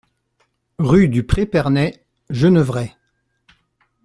Rue 0.79 1.09
du 1.09 1.21
Pré 1.27 1.45
Perney, 1.45 1.93
Genevrey 2.31 2.95